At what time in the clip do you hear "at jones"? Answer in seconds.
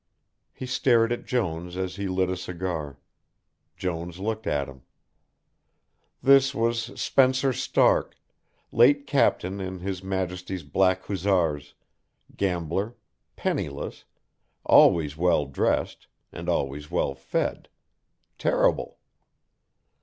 1.11-1.77